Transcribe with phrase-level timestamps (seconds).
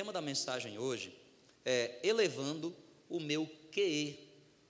[0.00, 1.14] tema da mensagem hoje
[1.62, 2.74] é elevando
[3.06, 4.18] o meu QE,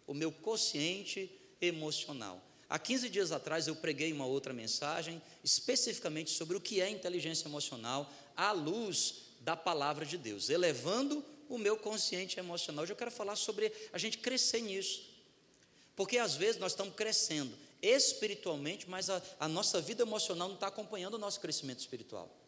[0.05, 2.43] o meu consciente emocional.
[2.69, 7.47] Há 15 dias atrás eu preguei uma outra mensagem especificamente sobre o que é inteligência
[7.47, 12.83] emocional à luz da palavra de Deus, elevando o meu consciente emocional.
[12.83, 15.09] Hoje eu quero falar sobre a gente crescer nisso.
[15.95, 20.67] Porque às vezes nós estamos crescendo espiritualmente, mas a, a nossa vida emocional não está
[20.67, 22.40] acompanhando o nosso crescimento espiritual.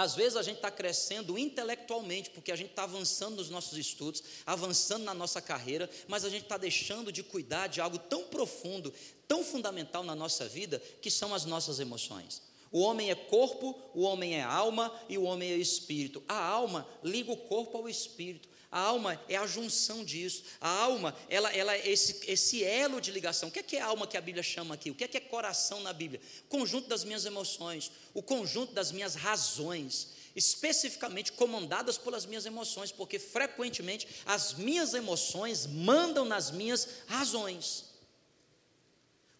[0.00, 4.22] Às vezes a gente está crescendo intelectualmente, porque a gente está avançando nos nossos estudos,
[4.46, 8.94] avançando na nossa carreira, mas a gente está deixando de cuidar de algo tão profundo,
[9.28, 12.40] tão fundamental na nossa vida, que são as nossas emoções.
[12.72, 16.22] O homem é corpo, o homem é alma e o homem é espírito.
[16.26, 18.48] A alma liga o corpo ao espírito.
[18.70, 20.44] A alma é a junção disso.
[20.60, 23.48] A alma, ela, ela é esse, esse elo de ligação.
[23.48, 24.90] O que é, que é a alma que a Bíblia chama aqui?
[24.92, 26.20] O que é, que é coração na Bíblia?
[26.44, 32.92] O conjunto das minhas emoções, o conjunto das minhas razões, especificamente comandadas pelas minhas emoções,
[32.92, 37.86] porque frequentemente as minhas emoções mandam nas minhas razões.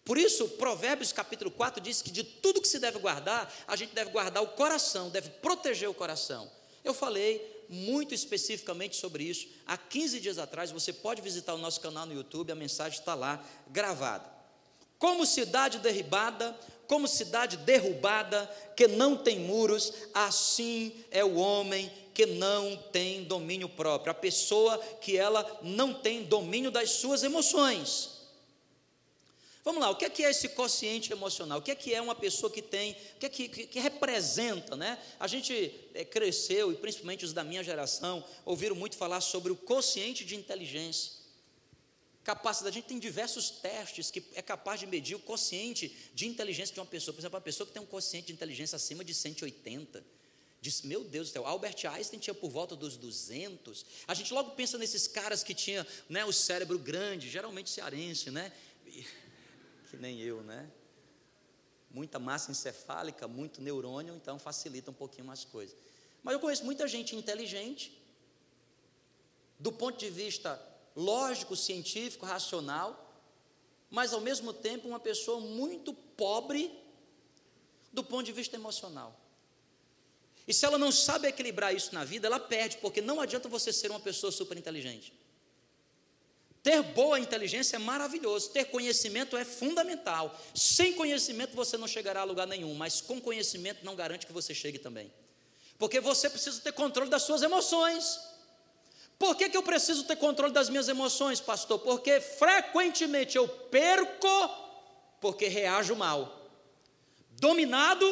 [0.03, 3.93] Por isso, Provérbios capítulo 4 diz que de tudo que se deve guardar, a gente
[3.93, 6.51] deve guardar o coração, deve proteger o coração.
[6.83, 9.47] Eu falei muito especificamente sobre isso.
[9.65, 13.15] Há 15 dias atrás, você pode visitar o nosso canal no YouTube, a mensagem está
[13.15, 14.29] lá gravada.
[14.99, 16.55] Como cidade derribada,
[16.85, 23.69] como cidade derrubada, que não tem muros, assim é o homem que não tem domínio
[23.69, 28.20] próprio, a pessoa que ela não tem domínio das suas emoções.
[29.63, 31.59] Vamos lá, o que é, que é esse consciente emocional?
[31.59, 33.79] O que é que é uma pessoa que tem, o que é que, que, que
[33.79, 34.97] representa, né?
[35.19, 39.55] A gente é, cresceu, e principalmente os da minha geração, ouviram muito falar sobre o
[39.55, 41.13] consciente de inteligência.
[42.23, 46.73] Capacidade, a gente tem diversos testes que é capaz de medir o consciente de inteligência
[46.73, 47.13] de uma pessoa.
[47.13, 50.03] Por exemplo, uma pessoa que tem um consciente de inteligência acima de 180,
[50.61, 53.83] Diz, meu Deus do céu, Albert Einstein tinha por volta dos 200.
[54.07, 58.53] A gente logo pensa nesses caras que tinham né, o cérebro grande, geralmente cearense, né?
[59.91, 60.71] Que nem eu, né?
[61.91, 65.75] Muita massa encefálica, muito neurônio, então facilita um pouquinho mais coisas.
[66.23, 68.01] Mas eu conheço muita gente inteligente,
[69.59, 70.59] do ponto de vista
[70.95, 72.89] lógico, científico, racional,
[73.89, 76.71] mas ao mesmo tempo uma pessoa muito pobre
[77.91, 79.19] do ponto de vista emocional.
[80.47, 83.73] E se ela não sabe equilibrar isso na vida, ela perde, porque não adianta você
[83.73, 85.13] ser uma pessoa super inteligente.
[86.63, 90.39] Ter boa inteligência é maravilhoso, ter conhecimento é fundamental.
[90.53, 94.53] Sem conhecimento você não chegará a lugar nenhum, mas com conhecimento não garante que você
[94.53, 95.11] chegue também.
[95.79, 98.19] Porque você precisa ter controle das suas emoções.
[99.17, 101.79] Por que, que eu preciso ter controle das minhas emoções, pastor?
[101.79, 104.27] Porque frequentemente eu perco
[105.19, 106.47] porque reajo mal.
[107.31, 108.05] Dominado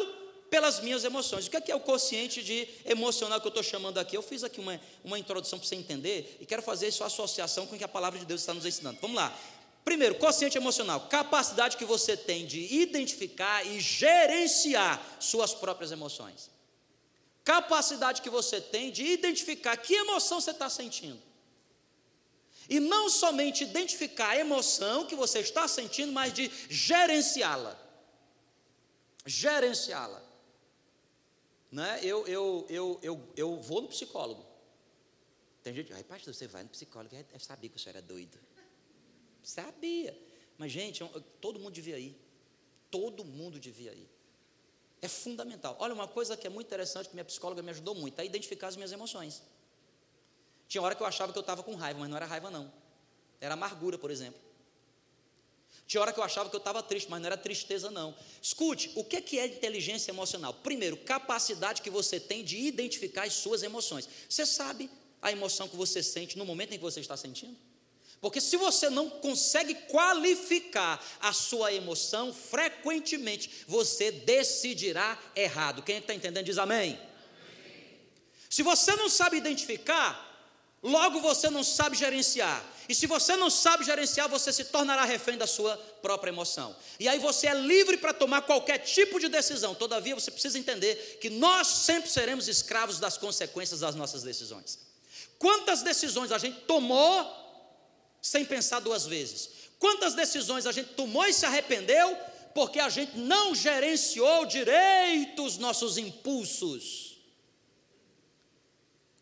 [0.50, 1.46] pelas minhas emoções.
[1.46, 4.16] O que é, que é o consciente de emocional que eu estou chamando aqui?
[4.16, 7.76] Eu fiz aqui uma, uma introdução para você entender e quero fazer isso associação com
[7.76, 8.98] o que a palavra de Deus está nos ensinando.
[9.00, 9.34] Vamos lá.
[9.84, 16.50] Primeiro, consciente emocional, capacidade que você tem de identificar e gerenciar suas próprias emoções.
[17.44, 21.20] Capacidade que você tem de identificar que emoção você está sentindo.
[22.68, 27.76] E não somente identificar a emoção que você está sentindo, mas de gerenciá-la.
[29.24, 30.29] Gerenciá-la.
[31.70, 32.00] Né?
[32.02, 34.44] Eu, eu, eu, eu, eu vou no psicólogo.
[35.62, 38.38] Tem gente, ai, pastor, você vai no psicólogo, eu sabia que o senhor era doido.
[39.42, 40.16] Sabia.
[40.58, 41.04] Mas, gente,
[41.40, 42.16] todo mundo devia ir.
[42.90, 44.08] Todo mundo devia ir.
[45.02, 45.76] É fundamental.
[45.78, 48.68] Olha, uma coisa que é muito interessante, que minha psicóloga me ajudou muito, é identificar
[48.68, 49.42] as minhas emoções.
[50.68, 52.72] Tinha hora que eu achava que eu estava com raiva, mas não era raiva, não.
[53.40, 54.40] Era amargura, por exemplo.
[55.90, 58.14] Tinha hora que eu achava que eu estava triste, mas não era tristeza, não.
[58.40, 60.54] Escute, o que é inteligência emocional?
[60.54, 64.08] Primeiro, capacidade que você tem de identificar as suas emoções.
[64.28, 64.88] Você sabe
[65.20, 67.56] a emoção que você sente no momento em que você está sentindo?
[68.20, 75.82] Porque se você não consegue qualificar a sua emoção, frequentemente você decidirá errado.
[75.82, 76.92] Quem é está entendendo diz amém.
[76.92, 77.00] amém.
[78.48, 80.29] Se você não sabe identificar,
[80.82, 82.64] logo você não sabe gerenciar.
[82.88, 86.74] E se você não sabe gerenciar, você se tornará refém da sua própria emoção.
[86.98, 89.76] E aí você é livre para tomar qualquer tipo de decisão.
[89.76, 94.80] Todavia, você precisa entender que nós sempre seremos escravos das consequências das nossas decisões.
[95.38, 97.24] Quantas decisões a gente tomou
[98.20, 99.50] sem pensar duas vezes?
[99.78, 102.18] Quantas decisões a gente tomou e se arrependeu
[102.52, 107.18] porque a gente não gerenciou direito os nossos impulsos?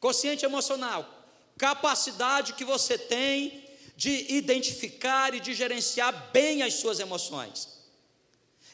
[0.00, 1.17] Consciente emocional
[1.58, 7.68] capacidade que você tem de identificar e de gerenciar bem as suas emoções.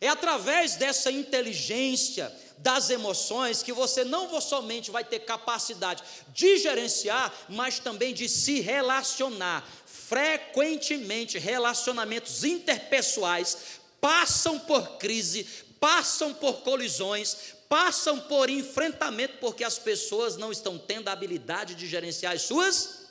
[0.00, 7.32] É através dessa inteligência das emoções que você não somente vai ter capacidade de gerenciar,
[7.48, 9.66] mas também de se relacionar.
[9.86, 13.56] Frequentemente, relacionamentos interpessoais
[14.00, 15.46] passam por crise,
[15.80, 21.88] passam por colisões, passam por enfrentamento, porque as pessoas não estão tendo a habilidade de
[21.88, 23.08] gerenciar as suas.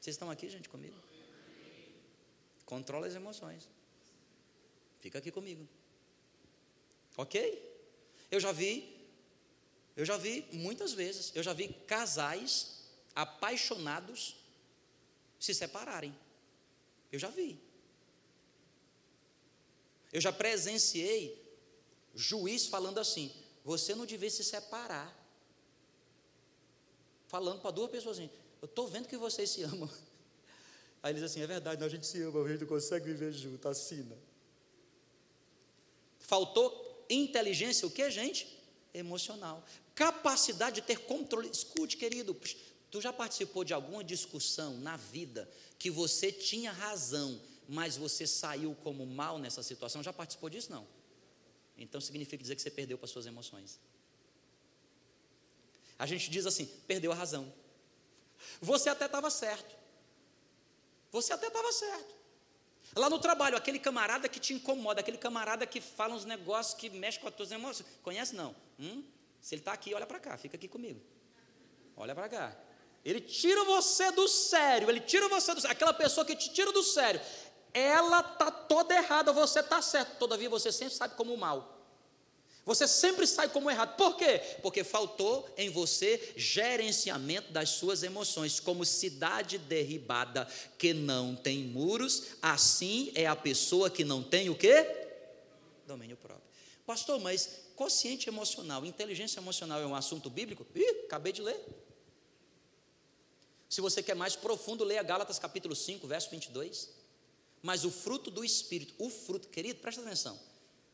[0.00, 0.96] Vocês estão aqui, gente, comigo?
[2.64, 3.68] Controla as emoções.
[4.98, 5.68] Fica aqui comigo.
[7.18, 7.36] Ok?
[8.30, 8.96] Eu já vi,
[9.94, 14.36] eu já vi muitas vezes, eu já vi casais apaixonados
[15.38, 16.16] se separarem.
[17.12, 17.60] Eu já vi.
[20.10, 21.43] Eu já presenciei
[22.14, 23.32] juiz falando assim:
[23.64, 25.14] você não devia se separar.
[27.26, 28.30] Falando para duas pessoas assim:
[28.62, 29.88] eu estou vendo que vocês se amam.
[31.02, 33.32] Aí ele diz assim: é verdade, a gente se ama, a gente não consegue viver
[33.32, 34.16] junto, assina.
[36.18, 38.58] Faltou inteligência, o que, gente?
[38.92, 39.62] Emocional.
[39.94, 41.50] Capacidade de ter controle.
[41.50, 42.34] Escute, querido,
[42.90, 48.74] tu já participou de alguma discussão na vida que você tinha razão, mas você saiu
[48.82, 50.02] como mal nessa situação?
[50.02, 50.70] Já participou disso?
[50.70, 50.86] Não.
[51.76, 53.80] Então significa dizer que você perdeu para suas emoções.
[55.98, 57.52] A gente diz assim: perdeu a razão.
[58.60, 59.76] Você até estava certo.
[61.10, 62.14] Você até estava certo.
[62.96, 66.90] Lá no trabalho, aquele camarada que te incomoda, aquele camarada que fala uns negócios que
[66.90, 67.88] mexe com as tuas emoções.
[68.02, 68.54] Conhece não?
[68.78, 69.02] Hum?
[69.40, 71.00] Se ele está aqui, olha para cá, fica aqui comigo.
[71.96, 72.56] Olha para cá.
[73.04, 75.72] Ele tira você do sério, ele tira você do sério.
[75.72, 77.20] Aquela pessoa que te tira do sério,
[77.74, 80.16] ela está toda errada, você está certo.
[80.18, 81.74] Todavia você sempre sabe como mal.
[82.64, 83.96] Você sempre sai como errado.
[83.96, 84.40] Por quê?
[84.62, 88.58] Porque faltou em você gerenciamento das suas emoções.
[88.58, 90.48] Como cidade derribada
[90.78, 94.86] que não tem muros, assim é a pessoa que não tem o quê?
[95.86, 96.44] Domínio próprio.
[96.86, 100.64] Pastor, mas consciente emocional, inteligência emocional é um assunto bíblico?
[100.74, 101.60] Ih, acabei de ler.
[103.68, 107.03] Se você quer mais profundo, leia Gálatas capítulo 5, verso 22.
[107.64, 110.38] Mas o fruto do Espírito, o fruto, querido, presta atenção.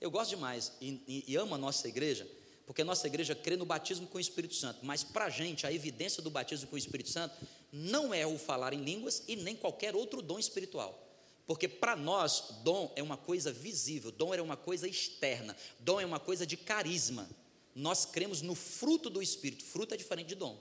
[0.00, 2.24] Eu gosto demais e, e, e amo a nossa igreja,
[2.64, 4.78] porque a nossa igreja crê no batismo com o Espírito Santo.
[4.84, 7.34] Mas para a gente, a evidência do batismo com o Espírito Santo
[7.72, 10.96] não é o falar em línguas e nem qualquer outro dom espiritual.
[11.44, 16.06] Porque para nós, dom é uma coisa visível, dom é uma coisa externa, dom é
[16.06, 17.28] uma coisa de carisma.
[17.74, 19.64] Nós cremos no fruto do Espírito.
[19.64, 20.56] Fruto é diferente de dom.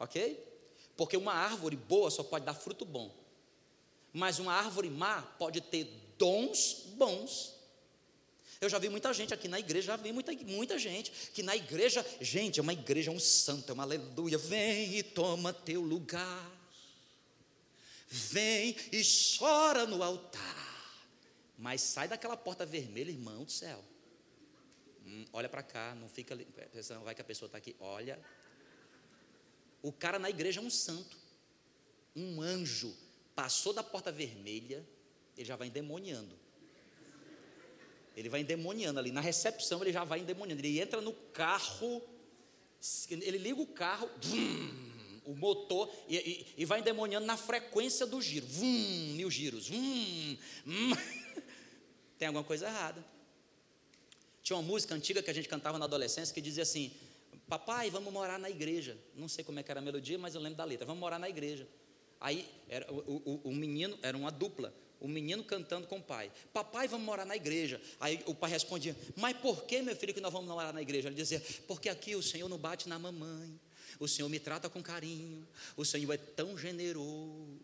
[0.00, 0.44] Ok?
[0.96, 3.19] Porque uma árvore boa só pode dar fruto bom.
[4.12, 5.84] Mas uma árvore má pode ter
[6.18, 7.60] dons bons
[8.60, 11.56] eu já vi muita gente aqui na igreja, já vi muita, muita gente que na
[11.56, 14.36] igreja, gente, é uma igreja, é um santo, é uma aleluia.
[14.36, 16.50] Vem e toma teu lugar.
[18.06, 19.02] Vem e
[19.38, 21.00] chora no altar.
[21.56, 23.82] Mas sai daquela porta vermelha, irmão do céu.
[25.06, 26.46] Hum, olha para cá, não fica ali,
[27.02, 27.74] vai que a pessoa está aqui.
[27.80, 28.20] Olha.
[29.80, 31.16] O cara na igreja é um santo,
[32.14, 32.94] um anjo.
[33.40, 34.86] Passou da porta vermelha,
[35.34, 36.38] ele já vai endemoniando.
[38.14, 39.10] Ele vai endemoniando ali.
[39.10, 40.60] Na recepção, ele já vai endemoniando.
[40.60, 42.02] Ele entra no carro,
[43.08, 48.20] ele liga o carro, vum, o motor, e, e, e, vai endemoniando na frequência do
[48.20, 48.44] giro.
[48.46, 49.70] Vum, mil giros.
[49.70, 50.90] Vum, hum.
[52.18, 53.02] Tem alguma coisa errada.
[54.42, 56.92] Tinha uma música antiga que a gente cantava na adolescência que dizia assim:
[57.48, 58.98] Papai, vamos morar na igreja.
[59.14, 60.84] Não sei como é que era a melodia, mas eu lembro da letra.
[60.84, 61.66] Vamos morar na igreja.
[62.20, 66.30] Aí era, o, o, o menino era uma dupla o menino cantando com o pai:
[66.52, 67.80] Papai, vamos morar na igreja.
[67.98, 71.08] Aí o pai respondia: Mas por que, meu filho, que nós vamos morar na igreja?
[71.08, 73.58] Ele dizia: Porque aqui o Senhor não bate na mamãe,
[73.98, 77.58] o Senhor me trata com carinho, o Senhor é tão generoso.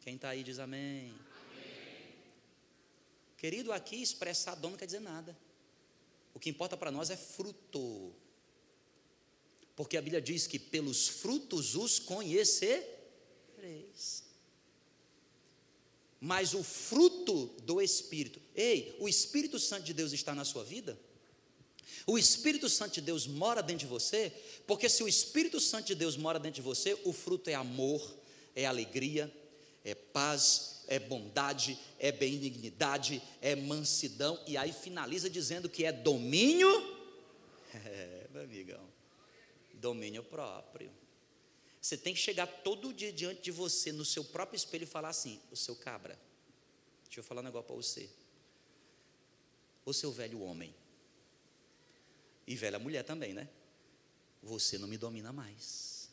[0.00, 1.14] Quem está aí diz amém.
[1.50, 2.14] amém.
[3.36, 5.36] Querido, aqui expressar dom não quer dizer nada.
[6.32, 8.14] O que importa para nós é fruto.
[9.76, 12.94] Porque a Bíblia diz que pelos frutos os conhecereis
[16.24, 18.40] mas o fruto do Espírito.
[18.56, 20.98] Ei, o Espírito Santo de Deus está na sua vida?
[22.06, 24.32] O Espírito Santo de Deus mora dentro de você?
[24.66, 28.00] Porque se o Espírito Santo de Deus mora dentro de você, o fruto é amor,
[28.56, 29.30] é alegria,
[29.84, 36.70] é paz, é bondade, é benignidade, é mansidão, e aí finaliza dizendo que é domínio.
[37.74, 38.93] É, meu amigão,
[39.84, 40.90] domínio próprio.
[41.80, 45.10] Você tem que chegar todo dia diante de você, no seu próprio espelho, e falar
[45.10, 46.18] assim: o seu cabra,
[47.04, 48.08] deixa eu falar um negócio para você.
[49.84, 50.74] O seu velho homem,
[52.46, 53.46] e velha mulher também, né?
[54.42, 56.08] Você não me domina mais.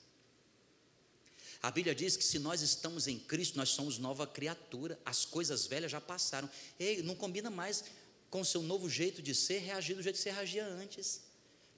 [1.61, 4.99] A Bíblia diz que se nós estamos em Cristo, nós somos nova criatura.
[5.05, 6.49] As coisas velhas já passaram.
[6.79, 7.85] Ei, não combina mais
[8.29, 11.30] com o seu novo jeito de ser, reagir do jeito que você reagia antes.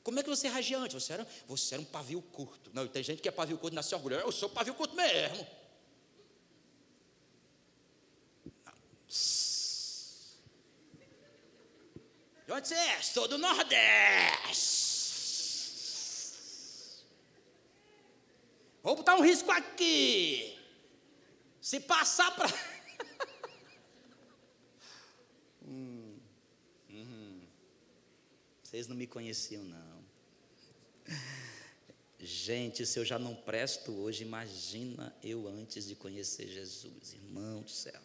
[0.03, 1.01] Como é que você reagia antes?
[1.01, 2.69] Você era, você era um pavio curto.
[2.74, 4.17] Não, tem gente que é pavio curto e nasce orgulho.
[4.17, 5.48] Eu sou pavio curto mesmo.
[12.45, 13.01] De onde você é?
[13.01, 14.83] Sou do Nordeste.
[18.83, 20.60] Vou botar um risco aqui.
[21.62, 22.50] Se passar para.
[25.65, 26.19] hum,
[26.89, 27.41] hum,
[28.62, 29.92] vocês não me conheciam, não.
[32.19, 37.69] Gente, se eu já não presto hoje, imagina eu antes de conhecer Jesus, irmão do
[37.69, 38.01] céu.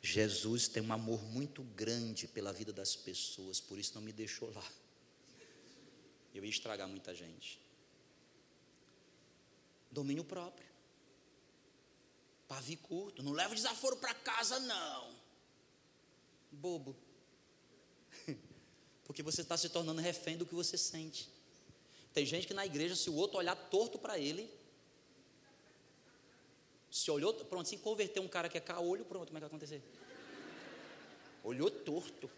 [0.00, 4.50] Jesus tem um amor muito grande pela vida das pessoas, por isso não me deixou
[4.52, 4.72] lá.
[6.34, 7.60] Eu ia estragar muita gente.
[9.90, 10.68] Domínio próprio.
[12.46, 13.22] Pavio curto.
[13.22, 15.14] Não leva desaforo para casa, não.
[16.52, 16.96] Bobo.
[19.04, 21.28] Porque você está se tornando refém do que você sente.
[22.12, 24.50] Tem gente que na igreja, se o outro olhar torto para ele,
[26.90, 29.48] se olhou, pronto, se converter um cara que é caolho, pronto, como é que vai
[29.48, 29.80] acontecer?
[31.44, 32.28] Olhou torto.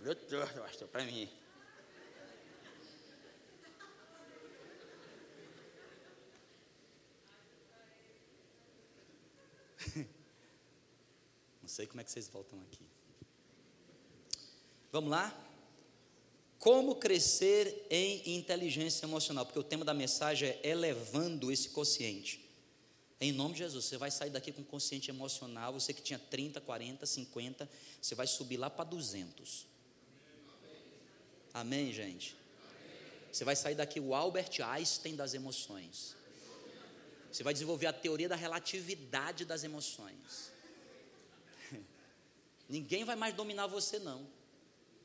[0.00, 1.28] Olhou torto, pastor, para mim.
[11.62, 12.86] Não sei como é que vocês voltam aqui.
[14.92, 15.47] Vamos lá?
[16.58, 19.46] Como crescer em inteligência emocional?
[19.46, 22.44] Porque o tema da mensagem é elevando esse consciente.
[23.20, 25.72] Em nome de Jesus, você vai sair daqui com consciente emocional.
[25.72, 27.68] Você que tinha 30, 40, 50,
[28.00, 29.66] você vai subir lá para 200.
[31.54, 32.36] Amém, gente?
[33.32, 36.16] Você vai sair daqui o Albert Einstein das emoções.
[37.30, 40.50] Você vai desenvolver a teoria da relatividade das emoções.
[42.68, 44.26] Ninguém vai mais dominar você, não.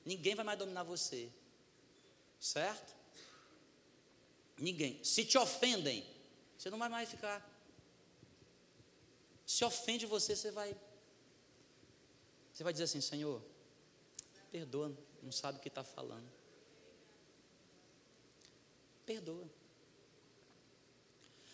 [0.03, 1.29] Ninguém vai mais dominar você.
[2.43, 2.93] Certo?
[4.57, 5.01] Ninguém.
[5.01, 6.05] Se te ofendem,
[6.57, 7.41] você não vai mais ficar.
[9.45, 10.75] Se ofende você, você vai.
[12.53, 13.41] Você vai dizer assim: Senhor,
[14.51, 16.29] perdoa, não sabe o que está falando.
[19.05, 19.47] Perdoa.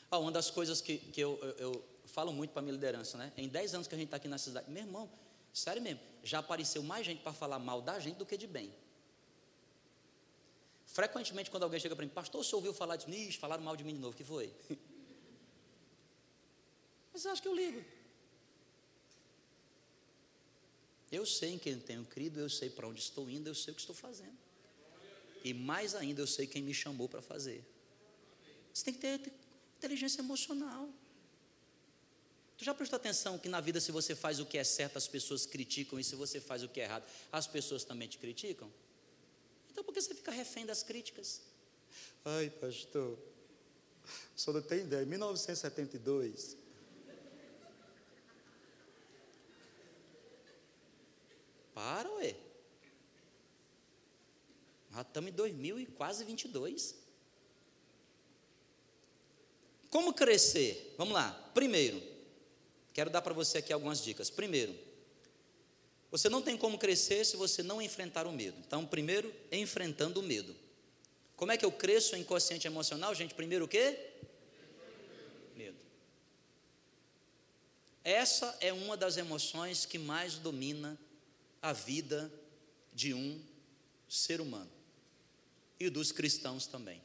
[0.10, 3.16] Ah, uma das coisas que, que eu, eu, eu falo muito para a minha liderança,
[3.16, 3.32] né?
[3.38, 5.08] Em 10 anos que a gente está aqui na cidade, meu irmão,
[5.54, 8.74] sério mesmo, já apareceu mais gente para falar mal da gente do que de bem.
[10.94, 13.10] Frequentemente, quando alguém chega para mim, pastor, você ouviu falar disso?
[13.10, 14.52] Ixi, falaram mal de mim de novo, que foi?
[17.14, 17.84] Mas acho que eu ligo.
[21.12, 23.76] Eu sei em quem tenho crido, eu sei para onde estou indo, eu sei o
[23.76, 24.38] que estou fazendo.
[25.44, 27.64] E mais ainda, eu sei quem me chamou para fazer.
[28.74, 29.34] Você tem que ter
[29.80, 30.90] Inteligência emocional.
[32.58, 35.08] Tu já prestou atenção que na vida, se você faz o que é certo, as
[35.08, 38.70] pessoas criticam, e se você faz o que é errado, as pessoas também te criticam?
[39.72, 41.42] Então por que você fica refém das críticas?
[42.26, 43.18] Ai, pastor,
[44.36, 46.58] só não tem ideia, 1972.
[51.74, 52.36] Para, ué.
[54.92, 56.96] Já estamos em 2000 e quase 22.
[59.90, 60.94] Como crescer?
[60.98, 61.32] Vamos lá.
[61.54, 62.02] Primeiro,
[62.94, 64.30] quero dar para você aqui algumas dicas.
[64.30, 64.78] Primeiro,
[66.12, 68.58] você não tem como crescer se você não enfrentar o medo.
[68.66, 70.56] Então, primeiro, enfrentando o medo.
[71.36, 73.34] Como é que eu cresço em consciente emocional, gente?
[73.34, 73.98] Primeiro o quê?
[75.56, 75.78] Medo.
[78.04, 81.00] Essa é uma das emoções que mais domina
[81.62, 82.32] a vida
[82.94, 83.40] de um
[84.08, 84.72] ser humano
[85.80, 87.02] e dos cristãos também.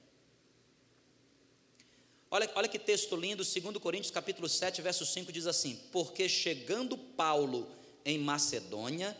[2.30, 6.98] Olha, olha que texto lindo, 2 Coríntios capítulo 7, verso 5 diz assim: Porque chegando
[6.98, 7.70] Paulo
[8.04, 9.16] em Macedônia,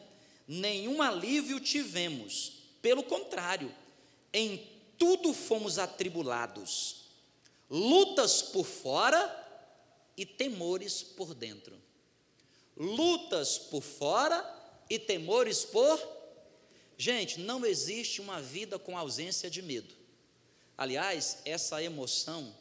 [0.47, 3.75] nenhum alívio tivemos, pelo contrário,
[4.33, 7.05] em tudo fomos atribulados,
[7.71, 9.43] lutas por fora
[10.17, 11.81] e temores por dentro.
[12.76, 14.45] Lutas por fora
[14.91, 16.00] e temores por.
[16.99, 19.95] Gente, não existe uma vida com ausência de medo.
[20.76, 22.55] Aliás, essa emoção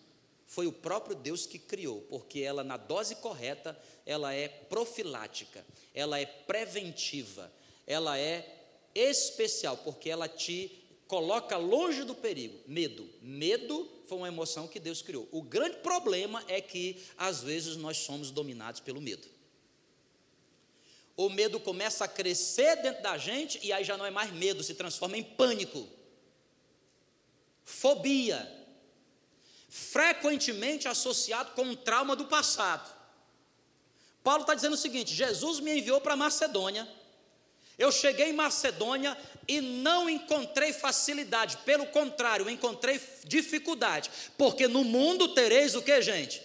[0.46, 6.20] foi o próprio Deus que criou, porque ela, na dose correta, ela é profilática, ela
[6.20, 7.52] é preventiva,
[7.86, 8.64] ela é
[8.96, 12.60] especial, porque ela te coloca longe do perigo.
[12.68, 13.08] Medo.
[13.22, 15.28] Medo foi uma emoção que Deus criou.
[15.32, 19.28] O grande problema é que, às vezes, nós somos dominados pelo medo.
[21.16, 24.64] O medo começa a crescer dentro da gente e aí já não é mais medo,
[24.64, 25.88] se transforma em pânico,
[27.64, 28.52] fobia
[29.70, 32.92] frequentemente associado com um trauma do passado.
[34.24, 36.88] Paulo está dizendo o seguinte: Jesus me enviou para Macedônia.
[37.78, 45.34] Eu cheguei em Macedônia e não encontrei facilidade, pelo contrário, encontrei dificuldade, porque no mundo
[45.34, 46.42] tereis o que, gente?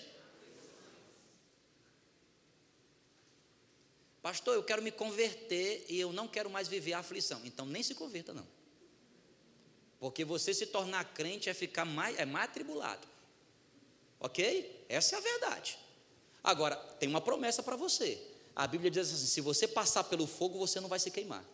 [4.22, 7.40] Pastor, eu quero me converter e eu não quero mais viver a aflição.
[7.44, 8.46] Então nem se converta, não.
[10.00, 13.06] Porque você se tornar crente é ficar mais, é mais atribulado.
[14.20, 14.84] Ok?
[14.88, 15.78] Essa é a verdade.
[16.48, 18.18] Agora, tem uma promessa para você.
[18.56, 21.44] A Bíblia diz assim: se você passar pelo fogo, você não vai se queimar.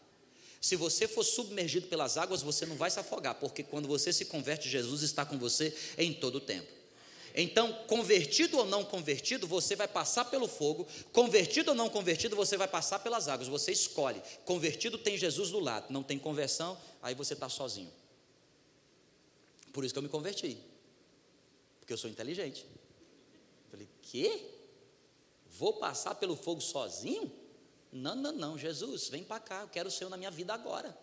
[0.60, 4.26] Se você for submergido pelas águas, você não vai se afogar, porque quando você se
[4.26, 6.72] converte, Jesus está com você em todo o tempo.
[7.34, 12.56] Então, convertido ou não convertido, você vai passar pelo fogo, convertido ou não convertido, você
[12.56, 14.22] vai passar pelas águas, você escolhe.
[14.44, 17.90] Convertido tem Jesus do lado, não tem conversão, aí você está sozinho.
[19.72, 20.56] Por isso que eu me converti,
[21.80, 22.64] porque eu sou inteligente.
[23.72, 24.53] Falei, que?
[25.56, 27.32] Vou passar pelo fogo sozinho?
[27.92, 30.96] Não, não, não, Jesus, vem para cá, eu quero o Senhor na minha vida agora.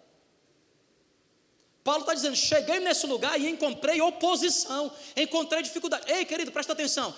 [1.85, 6.11] Paulo está dizendo: cheguei nesse lugar e encontrei oposição, encontrei dificuldade.
[6.11, 7.15] Ei, querido, presta atenção.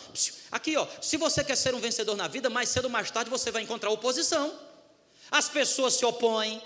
[0.51, 3.31] Aqui, ó, se você quer ser um vencedor na vida, mais cedo ou mais tarde
[3.31, 4.57] você vai encontrar oposição.
[5.31, 6.61] As pessoas se opõem,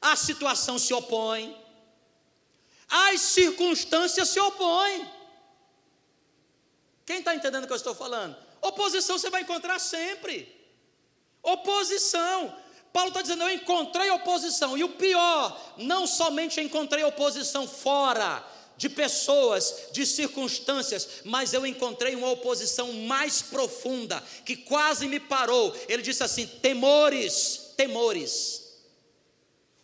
[0.00, 1.56] a situação se opõe,
[2.88, 5.08] as circunstâncias se opõem.
[7.06, 8.43] Quem está entendendo o que eu estou falando?
[8.64, 10.50] Oposição você vai encontrar sempre.
[11.42, 12.56] Oposição.
[12.94, 14.76] Paulo está dizendo: eu encontrei oposição.
[14.76, 18.42] E o pior, não somente encontrei oposição fora
[18.78, 25.76] de pessoas, de circunstâncias, mas eu encontrei uma oposição mais profunda, que quase me parou.
[25.86, 28.62] Ele disse assim: temores, temores.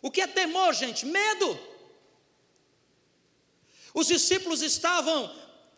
[0.01, 1.05] O que é temor, gente?
[1.05, 1.59] Medo.
[3.93, 5.31] Os discípulos estavam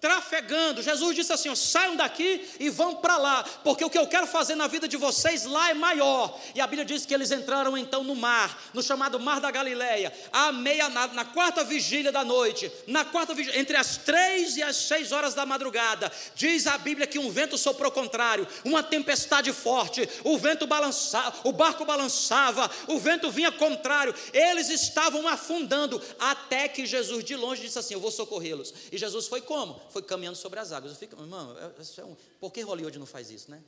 [0.03, 0.81] trafegando.
[0.81, 4.27] Jesus disse assim: ó, saiam daqui e vão para lá, porque o que eu quero
[4.27, 6.37] fazer na vida de vocês lá é maior.
[6.53, 10.11] E a Bíblia diz que eles entraram então no mar, no chamado Mar da Galileia,
[10.33, 14.61] à meia, na, na quarta vigília da noite, na quarta vigília, entre as três e
[14.61, 16.11] as seis horas da madrugada.
[16.35, 21.53] Diz a Bíblia que um vento soprou contrário, uma tempestade forte, o vento balançava, o
[21.53, 24.13] barco balançava, o vento vinha contrário.
[24.33, 28.73] Eles estavam afundando até que Jesus de longe disse assim: Eu vou socorrê-los.
[28.91, 29.79] E Jesus foi como?
[29.93, 30.91] Foi caminhando sobre as águas.
[30.93, 33.63] Eu fico, irmão, é, é um, por que Hollywood não faz isso, né?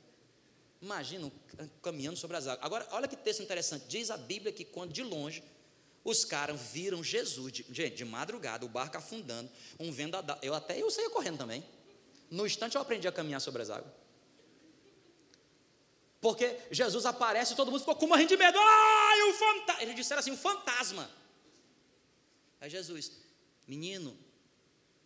[0.82, 1.32] Imagina
[1.82, 2.64] caminhando sobre as águas.
[2.64, 3.86] Agora, olha que texto interessante.
[3.88, 5.42] Diz a Bíblia que quando de longe
[6.04, 10.38] os caras viram Jesus, de, gente, de madrugada, o barco afundando, um vendaval.
[10.40, 11.64] Eu até eu saía correndo também.
[12.30, 13.92] No instante eu aprendi a caminhar sobre as águas.
[16.20, 18.58] Porque Jesus aparece e todo mundo ficou com morrendo de medo.
[18.58, 19.82] Ai, o fantasma.
[19.82, 21.10] Eles disseram assim: o fantasma.
[22.60, 23.12] Aí Jesus,
[23.66, 24.16] menino,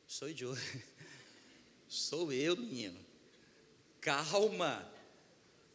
[0.07, 0.57] sou eu.
[1.91, 3.05] Sou eu, menino.
[4.01, 4.89] Calma.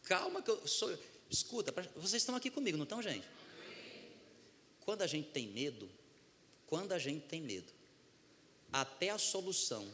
[0.04, 0.98] Calma que eu sou eu.
[1.30, 3.28] Escuta, vocês estão aqui comigo, não estão, gente?
[4.86, 5.90] Quando a gente tem medo,
[6.68, 7.74] quando a gente tem medo,
[8.72, 9.86] até a solução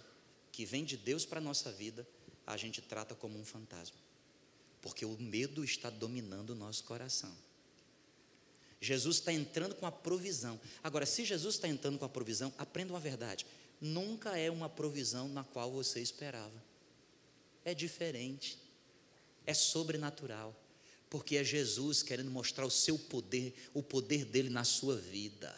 [0.52, 2.08] que vem de Deus para a nossa vida,
[2.46, 3.98] a gente trata como um fantasma.
[4.80, 7.36] Porque o medo está dominando o nosso coração.
[8.80, 10.60] Jesus está entrando com a provisão.
[10.84, 13.46] Agora, se Jesus está entrando com a provisão, aprenda uma verdade
[13.82, 16.64] nunca é uma provisão na qual você esperava.
[17.66, 18.58] É diferente,
[19.46, 20.56] é sobrenatural,
[21.10, 25.54] porque é Jesus querendo mostrar o seu poder, o poder dele na sua vida.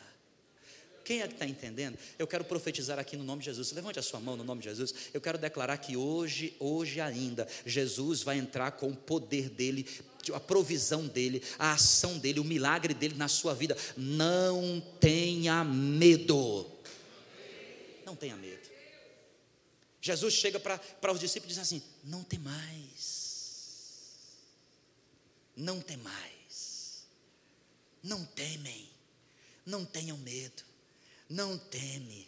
[1.03, 1.97] Quem é que está entendendo?
[2.17, 3.73] Eu quero profetizar aqui no nome de Jesus.
[3.73, 4.93] Levante a sua mão no nome de Jesus.
[5.13, 9.85] Eu quero declarar que hoje, hoje ainda, Jesus vai entrar com o poder dele,
[10.33, 13.75] a provisão dele, a ação dele, o milagre dele na sua vida.
[13.97, 16.72] Não tenha medo.
[18.13, 18.69] Não tenha medo.
[19.99, 24.19] Jesus chega para os discípulos e diz assim: Não tem mais.
[25.55, 27.07] Não tem mais.
[28.03, 28.87] Não temem.
[29.65, 30.61] Não tenham medo.
[31.27, 32.27] Não teme.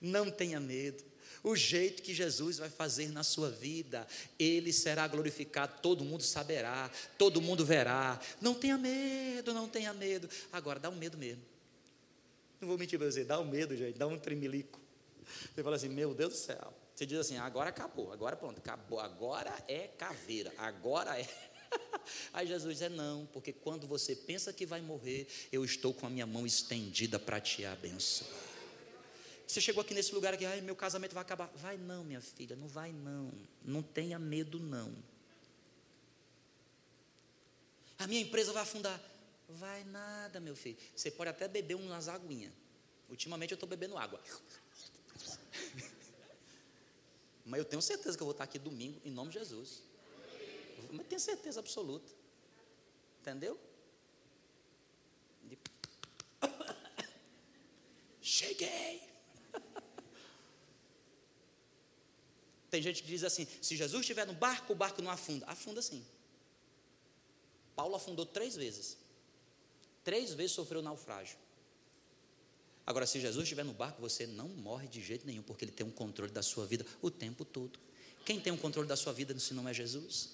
[0.00, 1.02] Não tenha medo.
[1.42, 4.06] O jeito que Jesus vai fazer na sua vida,
[4.38, 8.20] ele será glorificado, todo mundo saberá, todo mundo verá.
[8.40, 10.30] Não tenha medo, não tenha medo.
[10.52, 11.42] Agora, dá um medo mesmo.
[12.60, 14.83] Não vou mentir para você, dá um medo, gente, dá um tremelico.
[15.54, 16.74] Você fala assim, meu Deus do céu.
[16.94, 21.28] Você diz assim, agora acabou, agora pronto, acabou, agora é caveira, agora é.
[22.32, 26.10] Aí Jesus é não, porque quando você pensa que vai morrer, eu estou com a
[26.10, 28.30] minha mão estendida para te abençoar.
[29.46, 31.50] Você chegou aqui nesse lugar aqui, ai, meu casamento vai acabar.
[31.56, 33.30] Vai não, minha filha, não vai não.
[33.62, 34.94] Não tenha medo não.
[37.98, 39.00] A minha empresa vai afundar.
[39.48, 40.76] Vai nada, meu filho.
[40.94, 42.52] Você pode até beber umas aguinhas.
[43.08, 44.20] Ultimamente eu estou bebendo água.
[47.44, 49.82] Mas eu tenho certeza que eu vou estar aqui domingo, em nome de Jesus.
[50.90, 52.10] Mas tenho certeza absoluta.
[53.20, 53.58] Entendeu?
[58.20, 59.02] Cheguei.
[62.70, 65.46] Tem gente que diz assim: se Jesus estiver no barco, o barco não afunda.
[65.46, 66.04] Afunda sim.
[67.74, 68.96] Paulo afundou três vezes.
[70.02, 71.38] Três vezes sofreu naufrágio.
[72.86, 75.86] Agora, se Jesus estiver no barco, você não morre de jeito nenhum, porque Ele tem
[75.86, 77.78] um controle da sua vida o tempo todo.
[78.24, 80.30] Quem tem o um controle da sua vida se não é Jesus?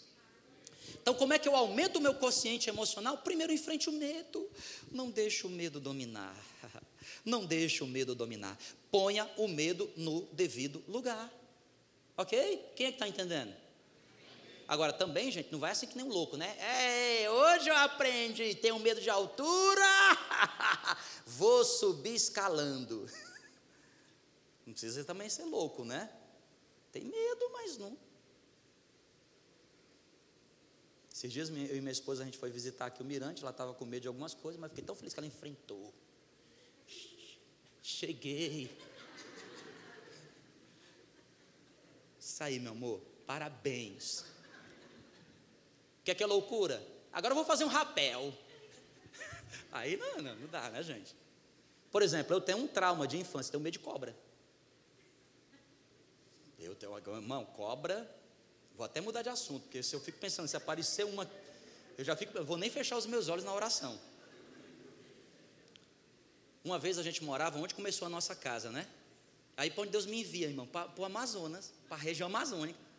[1.00, 3.18] Então, como é que eu aumento o meu consciente emocional?
[3.18, 4.48] Primeiro, enfrente o medo.
[4.90, 6.36] Não deixe o medo dominar.
[7.24, 8.58] Não deixe o medo dominar.
[8.90, 11.32] Ponha o medo no devido lugar.
[12.16, 12.38] Ok?
[12.74, 13.54] Quem é que está entendendo?
[14.70, 16.56] Agora, também, gente, não vai assim que nem um louco, né?
[16.60, 19.82] É, hoje eu aprendi, tenho medo de altura,
[21.26, 23.04] vou subir escalando.
[24.64, 26.08] Não precisa também ser louco, né?
[26.92, 27.98] Tem medo, mas não.
[31.12, 33.74] Esses dias eu e minha esposa a gente foi visitar aqui o Mirante, ela estava
[33.74, 35.92] com medo de algumas coisas, mas fiquei tão feliz que ela enfrentou.
[37.82, 38.70] Cheguei.
[42.20, 44.24] Isso aí, meu amor, parabéns.
[46.10, 46.84] Quer que é loucura?
[47.12, 48.34] Agora eu vou fazer um rapel.
[49.70, 51.14] Aí não, não, não dá, né, gente?
[51.88, 54.16] Por exemplo, eu tenho um trauma de infância, tenho medo de cobra.
[56.58, 58.12] Eu tenho, irmão, cobra.
[58.74, 61.30] Vou até mudar de assunto, porque se eu fico pensando, se aparecer uma.
[61.96, 63.96] Eu já fico, eu vou nem fechar os meus olhos na oração.
[66.64, 68.84] Uma vez a gente morava onde começou a nossa casa, né?
[69.56, 70.66] Aí para onde Deus me envia, irmão?
[70.66, 72.89] Para o Amazonas, para a região amazônica.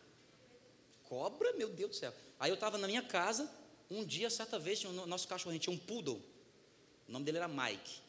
[1.12, 2.14] Cobra, meu Deus do céu.
[2.40, 3.46] Aí eu estava na minha casa,
[3.90, 6.18] um dia, certa vez, tinha o nosso cachorro, tinha um poodle.
[7.06, 8.00] O nome dele era Mike.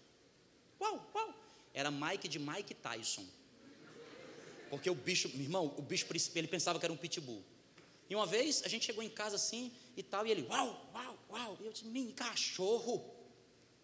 [0.79, 1.33] Uau, uau.
[1.73, 3.25] Era Mike de Mike Tyson.
[4.69, 7.43] Porque o bicho, meu irmão, o bicho ele pensava que era um pitbull.
[8.09, 11.17] E uma vez a gente chegou em casa assim e tal, e ele, uau, uau,
[11.29, 11.57] uau.
[11.59, 13.03] E eu disse, menino, cachorro,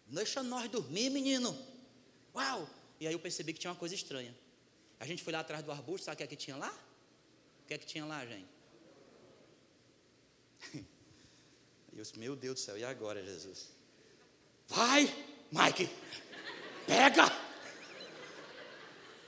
[0.07, 1.53] deixa nós dormir, menino.
[2.33, 2.69] Uau.
[3.01, 4.33] E aí eu percebi que tinha uma coisa estranha.
[4.97, 6.71] A gente foi lá atrás do arbusto, sabe o que é que tinha lá?
[7.65, 8.58] O que é que tinha lá, gente?
[10.73, 13.69] Eu disse, meu Deus do céu, e agora, Jesus?
[14.67, 15.13] Vai,
[15.51, 15.89] Mike,
[16.85, 17.25] pega,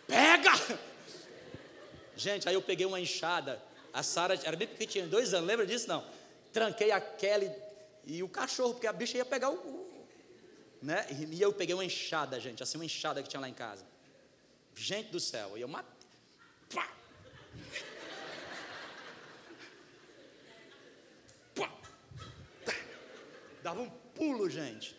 [0.08, 0.52] pega.
[2.16, 5.88] Gente, aí eu peguei uma enxada, a Sara era bem pequenininha, dois anos, lembra disso?
[5.88, 6.06] Não.
[6.54, 7.52] Tranquei a Kelly
[8.06, 9.82] e o cachorro, porque a bicha ia pegar o.
[10.82, 11.06] Né?
[11.30, 13.86] E eu peguei uma enxada, gente, assim, uma enxada que tinha lá em casa.
[14.76, 15.92] Gente do céu, e eu matei.
[23.64, 24.96] Dava um pulo, gente.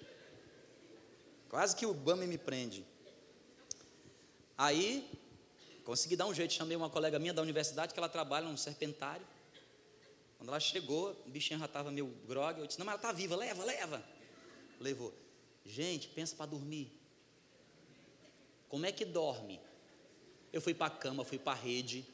[1.48, 2.86] Quase que o Bami me prende.
[4.56, 5.10] Aí,
[5.84, 9.26] consegui dar um jeito, chamei uma colega minha da universidade que ela trabalha num serpentário.
[10.38, 12.58] Quando ela chegou, o bichinho já estava meio grog.
[12.58, 14.02] Eu disse: Não, mas ela está viva, leva, leva.
[14.80, 15.12] Levou.
[15.64, 16.90] Gente, pensa para dormir.
[18.68, 19.60] Como é que dorme?
[20.52, 22.06] Eu fui para a cama, fui para a rede.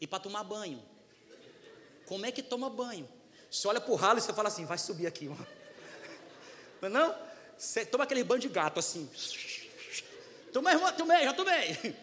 [0.00, 0.82] E para tomar banho.
[2.06, 3.08] Como é que toma banho?
[3.50, 5.26] Você olha para o ralo e você fala assim, vai subir aqui.
[5.26, 5.36] Não
[6.82, 7.14] é não?
[7.58, 9.10] Você toma aquele banho de gato assim.
[10.52, 11.96] Tomei, tomei, já tomei.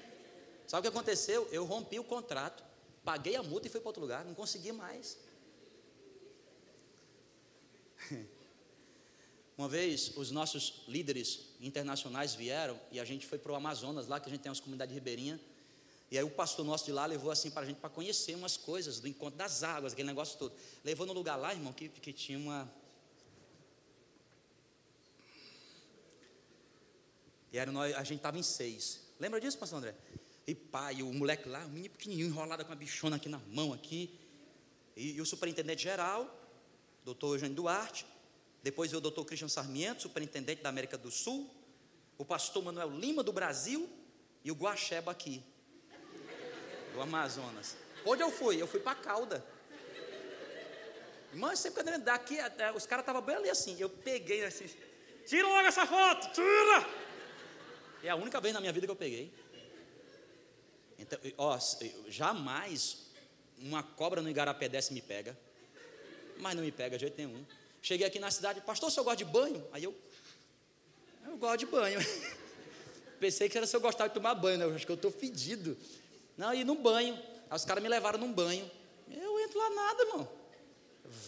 [0.67, 1.47] Sabe o que aconteceu?
[1.51, 2.63] Eu rompi o contrato,
[3.03, 5.17] paguei a multa e fui para outro lugar, não consegui mais.
[9.57, 14.19] Uma vez, os nossos líderes internacionais vieram e a gente foi para o Amazonas, lá
[14.19, 15.39] que a gente tem umas comunidades ribeirinhas.
[16.09, 18.55] E aí o pastor nosso de lá levou assim para a gente para conhecer umas
[18.55, 20.53] coisas do encontro das águas, aquele negócio todo.
[20.83, 22.71] Levou no lugar lá, irmão, que, que tinha uma.
[27.51, 29.01] E era nós, a gente estava em seis.
[29.19, 29.95] Lembra disso, pastor André?
[30.45, 33.73] E pai, o moleque lá, o menino pequenininho, enrolado com a bichona aqui na mão
[33.73, 34.17] aqui.
[34.95, 36.33] E, e o superintendente geral,
[37.03, 38.05] doutor Eugênio Duarte.
[38.63, 41.53] Depois veio o doutor Christian Sarmiento, superintendente da América do Sul.
[42.17, 43.89] O pastor Manuel Lima, do Brasil.
[44.41, 45.43] E o Guaxeba aqui
[46.93, 47.75] do Amazonas.
[48.05, 48.61] Onde eu fui?
[48.61, 49.43] Eu fui para Calda.
[51.31, 52.37] Irmão, sempre quando daqui,
[52.75, 53.75] os caras estavam bem ali assim.
[53.79, 54.65] Eu peguei assim,
[55.25, 56.87] tira logo essa foto, tira!
[58.03, 59.33] É a única vez na minha vida que eu peguei.
[60.97, 61.59] Então, ó,
[62.07, 63.07] jamais
[63.59, 65.37] uma cobra no igarapé desse me pega.
[66.37, 67.45] Mas não me pega de jeito nenhum.
[67.81, 69.67] Cheguei aqui na cidade, pastor, o senhor gosta de banho?
[69.71, 69.95] Aí eu,
[71.25, 71.99] eu gosto de banho.
[73.19, 74.65] Pensei que era se eu gostava de tomar banho, né?
[74.65, 75.77] Eu acho que eu estou fedido.
[76.37, 77.15] Não, e no banho.
[77.49, 78.69] Aí os caras me levaram num banho.
[79.09, 80.29] Eu entro lá nada, irmão.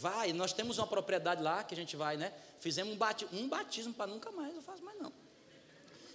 [0.02, 2.34] Vai, nós temos uma propriedade lá que a gente vai, né?
[2.60, 5.12] Fizemos um, bati um batismo para nunca mais, eu faço mais não.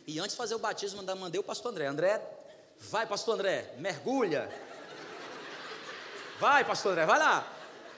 [0.07, 1.87] E antes de fazer o batismo, mandei o pastor André.
[1.87, 2.23] André,
[2.79, 4.53] vai, pastor André, mergulha.
[6.39, 7.51] Vai, pastor André, vai lá.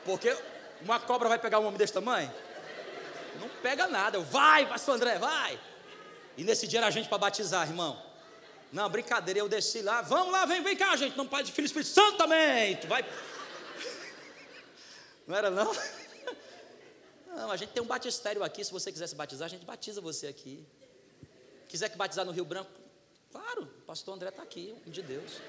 [0.05, 0.37] Porque
[0.83, 2.33] uma cobra vai pegar um homem desse tamanho?
[3.41, 4.17] Não pega nada.
[4.17, 5.59] Eu, vai, pastor André, vai.
[6.37, 8.01] E nesse dia era a gente para batizar, irmão.
[8.77, 10.03] Não, brincadeira, eu desci lá.
[10.03, 11.17] Vamos lá, vem, vem cá, gente.
[11.17, 12.77] Não, Pai de Filho Espírito Santo também.
[12.77, 13.03] Tu vai.
[15.27, 15.75] Não era não?
[17.29, 18.63] Não, a gente tem um batistério aqui.
[18.63, 20.63] Se você quiser se batizar, a gente batiza você aqui.
[21.71, 22.71] Quiser que batizar no Rio Branco,
[23.33, 25.41] claro, o pastor André está aqui, um de Deus.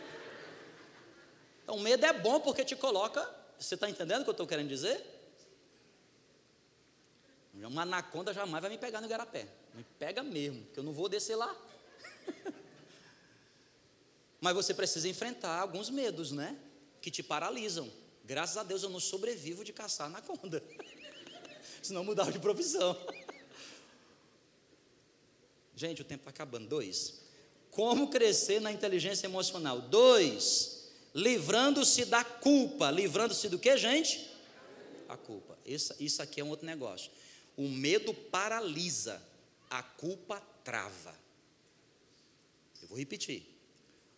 [1.64, 3.30] Então, o medo é bom porque te coloca.
[3.60, 5.06] Você está entendendo o que eu estou querendo dizer?
[7.56, 9.50] Uma anaconda jamais vai me pegar no garapé.
[9.74, 11.54] Me pega mesmo, porque eu não vou descer lá.
[14.40, 16.58] Mas você precisa enfrentar alguns medos, né?
[17.02, 17.92] Que te paralisam.
[18.24, 20.64] Graças a Deus eu não sobrevivo de caçar anaconda.
[21.82, 22.96] Senão mudar de profissão.
[25.76, 26.68] Gente, o tempo está acabando.
[26.68, 27.22] Dois.
[27.70, 29.82] Como crescer na inteligência emocional?
[29.82, 30.90] Dois.
[31.14, 32.90] Livrando-se da culpa.
[32.90, 34.28] Livrando-se do que, gente?
[35.08, 35.58] A culpa.
[35.64, 37.12] Isso, isso aqui é um outro negócio.
[37.56, 39.22] O medo paralisa
[39.70, 41.14] a culpa trava.
[42.82, 43.57] Eu vou repetir.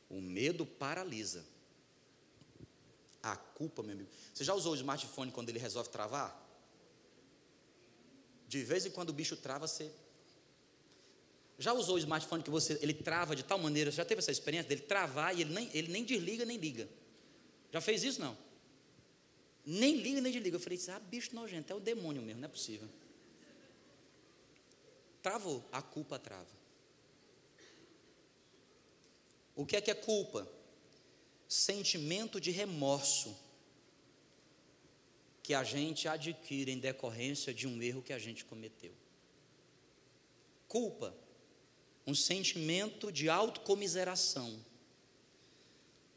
[0.09, 1.45] O medo paralisa.
[3.21, 4.09] A culpa, meu amigo.
[4.33, 6.47] Você já usou o smartphone quando ele resolve travar?
[8.47, 9.91] De vez em quando o bicho trava, você.
[11.59, 13.91] Já usou o smartphone que você ele trava de tal maneira?
[13.91, 16.89] Você já teve essa experiência dele travar e ele nem, ele nem desliga nem liga?
[17.71, 18.35] Já fez isso não?
[19.65, 20.55] Nem liga nem desliga.
[20.55, 22.87] Eu falei, ah, bicho nojento, é o demônio mesmo, não é possível.
[25.21, 26.58] Travou, a culpa trava.
[29.59, 30.49] O que é que é culpa?
[31.45, 33.37] Sentimento de remorso
[35.43, 38.93] que a gente adquire em decorrência de um erro que a gente cometeu.
[40.65, 41.13] Culpa,
[42.07, 44.63] um sentimento de autocomiseração,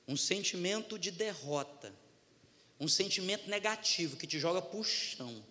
[0.06, 1.92] um sentimento de derrota,
[2.78, 5.44] um sentimento negativo que te joga para o chão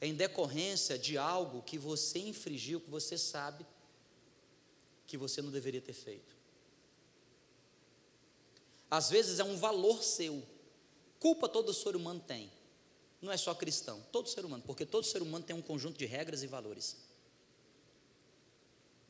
[0.00, 3.66] em decorrência de algo que você infringiu, que você sabe
[5.06, 6.35] que você não deveria ter feito.
[8.90, 10.42] Às vezes é um valor seu.
[11.18, 12.50] Culpa todo ser humano tem.
[13.20, 16.06] Não é só cristão, todo ser humano, porque todo ser humano tem um conjunto de
[16.06, 16.96] regras e valores.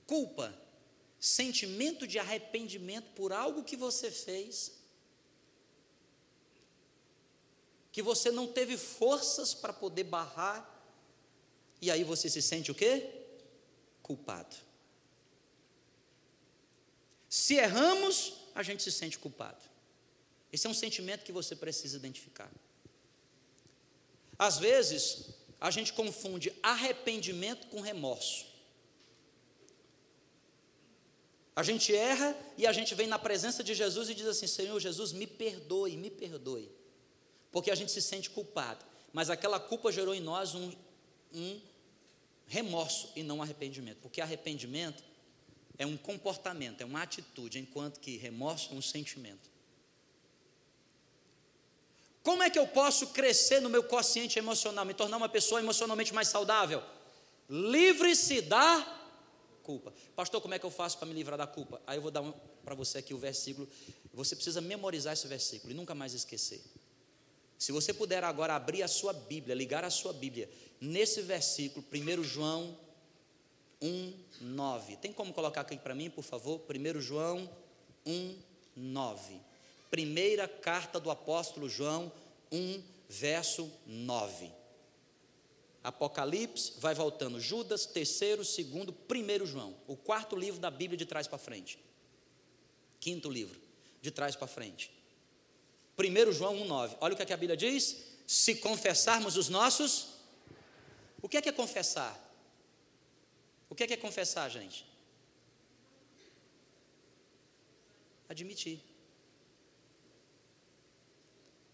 [0.06, 0.56] Culpa,
[1.18, 4.72] sentimento de arrependimento por algo que você fez,
[7.90, 10.72] que você não teve forças para poder barrar
[11.80, 13.10] e aí você se sente o quê?
[14.02, 14.54] Culpado.
[17.28, 19.62] Se erramos, a gente se sente culpado.
[20.52, 22.50] Esse é um sentimento que você precisa identificar.
[24.38, 28.46] Às vezes, a gente confunde arrependimento com remorso.
[31.54, 34.80] A gente erra e a gente vem na presença de Jesus e diz assim: Senhor
[34.80, 36.70] Jesus, me perdoe, me perdoe.
[37.52, 38.84] Porque a gente se sente culpado.
[39.12, 40.72] Mas aquela culpa gerou em nós um
[41.32, 41.60] um
[42.46, 45.02] remorso e não arrependimento, porque arrependimento
[45.78, 49.50] é um comportamento, é uma atitude, enquanto que remorso é um sentimento.
[52.22, 56.12] Como é que eu posso crescer no meu consciente emocional, me tornar uma pessoa emocionalmente
[56.12, 56.82] mais saudável?
[57.48, 58.96] Livre-se da
[59.62, 59.92] culpa.
[60.14, 61.80] Pastor, como é que eu faço para me livrar da culpa?
[61.86, 62.32] Aí eu vou dar um,
[62.64, 63.68] para você aqui o versículo.
[64.12, 66.60] Você precisa memorizar esse versículo e nunca mais esquecer.
[67.58, 72.24] Se você puder agora abrir a sua Bíblia, ligar a sua Bíblia, nesse versículo, 1
[72.24, 72.76] João
[73.80, 74.96] 1, 9.
[74.96, 76.62] Tem como colocar aqui para mim, por favor?
[76.68, 77.50] 1 João
[78.04, 78.38] 1,
[78.76, 79.40] 9.
[79.90, 82.10] Primeira carta do apóstolo João
[82.50, 84.50] 1, verso 9.
[85.82, 87.40] Apocalipse, vai voltando.
[87.40, 89.76] Judas, terceiro, segundo, primeiro João.
[89.86, 91.78] O quarto livro da Bíblia de trás para frente.
[92.98, 93.60] Quinto livro,
[94.02, 94.90] de trás para frente.
[95.98, 96.96] 1 João 1,9.
[97.00, 100.16] Olha o que, é que a Bíblia diz: se confessarmos os nossos.
[101.22, 102.25] O que é que é confessar?
[103.68, 104.86] O que é que é confessar, gente?
[108.28, 108.80] Admitir.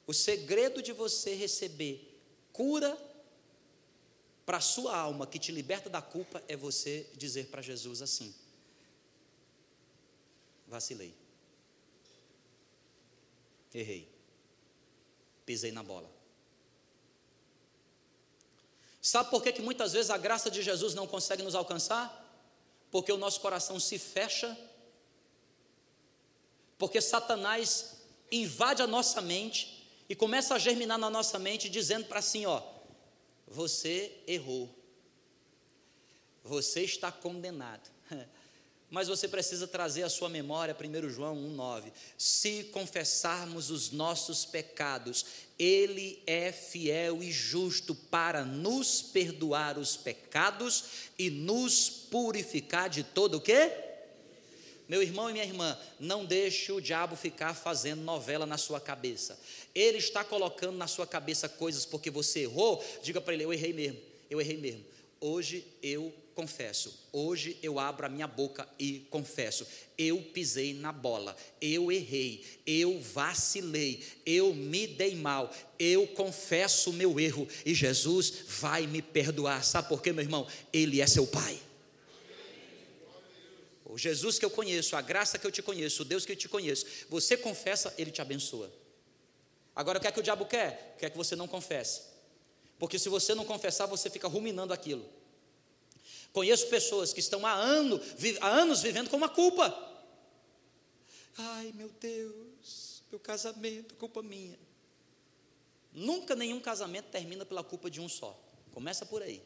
[0.07, 2.21] O segredo de você receber
[2.53, 2.99] cura
[4.45, 8.35] para a sua alma que te liberta da culpa é você dizer para Jesus assim:
[10.67, 11.15] vacilei.
[13.73, 14.09] Errei.
[15.47, 16.22] Pisei na bola.
[19.03, 22.21] Sabe por que, que muitas vezes a graça de Jesus não consegue nos alcançar?
[22.89, 24.57] Porque o nosso coração se fecha,
[26.79, 27.97] porque Satanás
[28.31, 32.63] invade a nossa mente e começa a germinar na nossa mente, dizendo para assim: ó,
[33.49, 34.73] você errou,
[36.45, 37.91] você está condenado.
[38.93, 41.91] mas você precisa trazer à sua memória 1 João 1,9.
[42.19, 45.25] Se confessarmos os nossos pecados,
[45.59, 50.85] Ele é fiel e justo para nos perdoar os pecados
[51.19, 53.73] e nos purificar de todo o quê?
[54.87, 59.41] Meu irmão e minha irmã, não deixe o diabo ficar fazendo novela na sua cabeça.
[59.75, 62.85] Ele está colocando na sua cabeça coisas porque você errou.
[63.03, 64.85] Diga para ele: eu errei mesmo, eu errei mesmo.
[65.19, 67.09] Hoje eu confesso.
[67.13, 69.67] Hoje eu abro a minha boca e confesso.
[69.97, 76.93] Eu pisei na bola, eu errei, eu vacilei, eu me dei mal, eu confesso o
[76.93, 79.65] meu erro e Jesus vai me perdoar.
[79.65, 80.47] Sabe por quê, meu irmão?
[80.73, 81.61] Ele é seu Pai.
[83.85, 86.37] O Jesus que eu conheço, a graça que eu te conheço, o Deus que eu
[86.37, 88.73] te conheço, você confessa, ele te abençoa.
[89.77, 90.97] Agora, o que é que o diabo quer?
[90.99, 92.13] Quer que você não confesse.
[92.79, 95.05] Porque se você não confessar, você fica ruminando aquilo.
[96.33, 98.01] Conheço pessoas que estão há, ano,
[98.41, 99.91] há anos vivendo com uma culpa.
[101.37, 104.59] Ai, meu Deus, meu casamento, culpa minha.
[105.93, 108.39] Nunca nenhum casamento termina pela culpa de um só.
[108.73, 109.43] Começa por aí.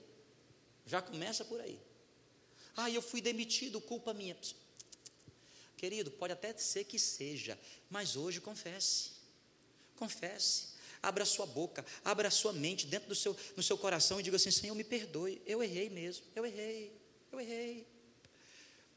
[0.87, 1.79] Já começa por aí.
[2.77, 4.37] Ai, eu fui demitido, culpa minha.
[5.77, 7.59] Querido, pode até ser que seja,
[7.91, 9.11] mas hoje confesse.
[9.97, 10.76] Confesse.
[11.03, 14.23] Abra a sua boca, abra a sua mente dentro do seu, no seu coração e
[14.23, 16.93] diga assim: Senhor, me perdoe, eu errei mesmo, eu errei,
[17.31, 17.87] eu errei.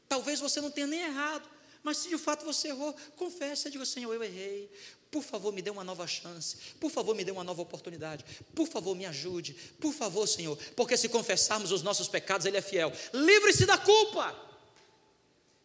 [0.08, 1.48] Talvez você não tenha nem errado,
[1.82, 4.70] mas se de fato você errou, confesse e diga: Senhor, eu errei.
[5.10, 6.56] Por favor, me dê uma nova chance.
[6.78, 8.24] Por favor, me dê uma nova oportunidade.
[8.54, 9.54] Por favor, me ajude.
[9.80, 10.56] Por favor, Senhor.
[10.76, 12.92] Porque se confessarmos os nossos pecados, Ele é fiel.
[13.12, 14.48] Livre-se da culpa.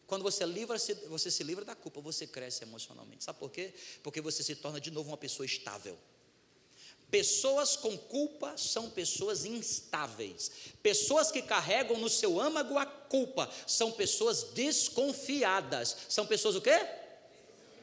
[0.08, 0.78] Quando você, livra
[1.10, 3.24] você se livra da culpa, você cresce emocionalmente.
[3.24, 3.74] Sabe por quê?
[4.04, 5.98] Porque você se torna de novo uma pessoa estável.
[7.15, 10.51] Pessoas com culpa são pessoas instáveis.
[10.84, 15.95] Pessoas que carregam no seu âmago a culpa são pessoas desconfiadas.
[16.10, 16.78] São pessoas o quê?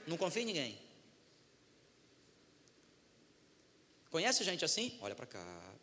[0.06, 0.78] Não confia em ninguém.
[4.10, 4.98] Conhece gente assim?
[5.00, 5.74] Olha para cá.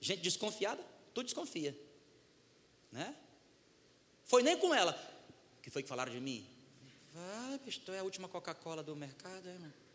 [0.00, 1.78] Gente desconfiada, tu desconfia.
[2.90, 3.14] Né?
[4.24, 5.00] Foi nem com ela.
[5.62, 6.44] Que foi que falaram de mim?
[7.14, 9.87] Vai, tu é a última Coca-Cola do mercado, irmão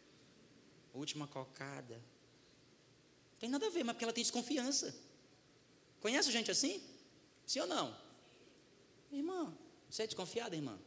[0.94, 1.96] última cocada.
[1.96, 4.96] Não tem nada a ver, mas porque ela tem desconfiança.
[6.00, 6.82] Conhece gente assim?
[7.46, 7.98] Sim ou não?
[9.12, 9.56] Irmã,
[9.90, 10.78] você é desconfiada, irmã?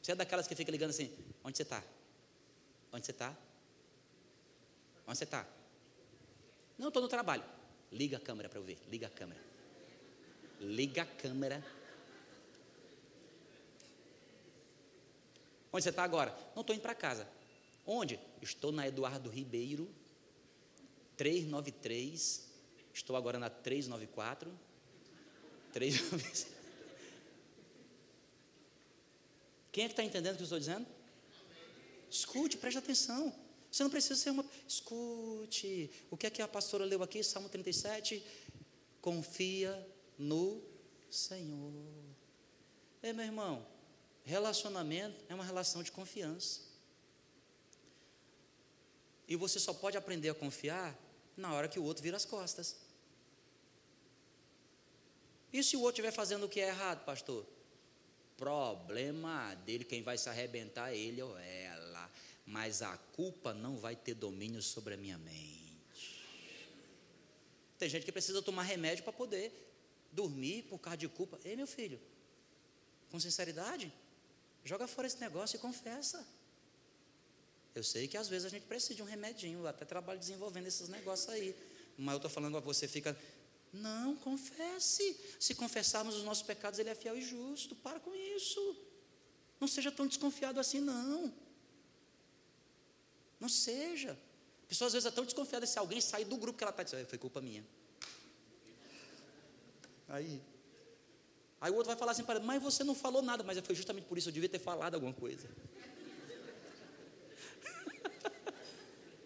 [0.00, 1.10] Você é daquelas que fica ligando assim:
[1.42, 1.82] onde você está?
[2.92, 3.36] Onde você está?
[5.06, 5.46] Onde você está?
[6.78, 7.44] Não, estou no trabalho.
[7.90, 8.78] Liga a câmera para eu ver.
[8.88, 9.40] Liga a câmera.
[10.60, 11.64] Liga a câmera.
[15.72, 16.36] Onde você está agora?
[16.54, 17.28] Não estou indo para casa.
[17.86, 18.18] Onde?
[18.40, 19.88] Estou na Eduardo Ribeiro,
[21.16, 22.48] 393.
[22.92, 24.50] Estou agora na 394.
[25.72, 26.54] 396.
[29.72, 30.86] Quem é que está entendendo o que eu estou dizendo?
[32.08, 33.34] Escute, preste atenção.
[33.70, 34.44] Você não precisa ser uma.
[34.68, 35.90] Escute.
[36.08, 37.24] O que é que a pastora leu aqui?
[37.24, 38.24] Salmo 37.
[39.00, 39.84] Confia
[40.16, 40.62] no
[41.10, 41.72] Senhor.
[43.02, 43.66] É, meu irmão,
[44.22, 46.73] relacionamento é uma relação de confiança.
[49.26, 50.96] E você só pode aprender a confiar
[51.36, 52.76] na hora que o outro vira as costas.
[55.52, 57.46] E se o outro estiver fazendo o que é errado, pastor?
[58.36, 62.10] Problema dele, quem vai se arrebentar é ele ou ela.
[62.44, 65.64] Mas a culpa não vai ter domínio sobre a minha mente.
[67.78, 69.52] Tem gente que precisa tomar remédio para poder
[70.10, 71.38] dormir por causa de culpa.
[71.44, 72.00] Ei, meu filho,
[73.10, 73.92] com sinceridade,
[74.64, 76.26] joga fora esse negócio e confessa.
[77.74, 80.66] Eu sei que às vezes a gente precisa de um remedinho, eu até trabalho desenvolvendo
[80.66, 81.56] esses negócios aí.
[81.98, 83.18] Mas eu estou falando a você, fica.
[83.72, 85.18] Não, confesse.
[85.40, 87.74] Se confessarmos os nossos pecados, Ele é fiel e justo.
[87.74, 88.76] Para com isso.
[89.60, 91.32] Não seja tão desconfiado assim, não.
[93.40, 94.12] Não seja.
[94.64, 96.82] A pessoa às vezes é tão desconfiada se alguém sair do grupo que ela está
[96.82, 97.64] dizendo, foi culpa minha.
[100.08, 100.40] Aí.
[101.60, 104.18] Aí o outro vai falar assim mas você não falou nada, mas foi justamente por
[104.18, 105.48] isso, eu devia ter falado alguma coisa.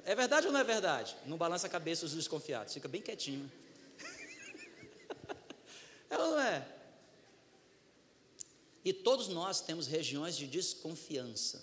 [0.09, 1.14] É verdade ou não é verdade?
[1.27, 3.53] Não balança a cabeça os desconfiados, fica bem quietinho.
[6.09, 6.66] É ou não é?
[8.82, 11.62] E todos nós temos regiões de desconfiança.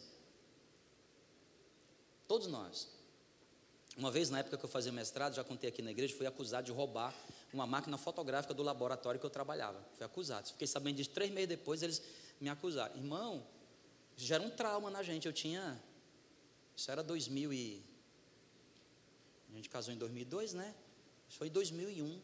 [2.28, 2.88] Todos nós.
[3.98, 6.68] Uma vez, na época que eu fazia mestrado, já contei aqui na igreja, fui acusado
[6.68, 7.12] de roubar
[7.52, 9.84] uma máquina fotográfica do laboratório que eu trabalhava.
[9.96, 10.50] Fui acusado.
[10.50, 12.00] Fiquei sabendo disso três meses depois, eles
[12.40, 12.96] me acusaram.
[12.96, 13.44] Irmão,
[14.16, 15.26] gera um trauma na gente.
[15.26, 15.82] Eu tinha.
[16.78, 17.95] Isso era 2000 e
[19.56, 20.76] a gente casou em 2002, né?
[21.30, 22.22] Isso foi em 2001.